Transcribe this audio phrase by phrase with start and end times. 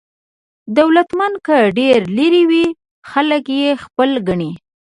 [0.77, 2.65] دولتمند که ډېر لرې وي،
[3.11, 4.51] خلک یې خپل ګڼي.